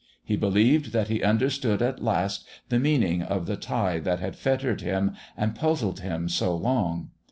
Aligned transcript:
He 0.23 0.35
believed 0.35 0.93
that 0.93 1.09
he 1.09 1.21
understood 1.21 1.79
at 1.79 2.01
last 2.03 2.47
the 2.69 2.79
meaning 2.79 3.21
of 3.21 3.45
the 3.45 3.55
tie 3.55 3.99
that 3.99 4.17
had 4.19 4.35
fettered 4.35 4.81
him 4.81 5.11
and 5.37 5.53
puzzled 5.53 5.99
him 5.99 6.27
so 6.27 6.55
long. 6.55 7.11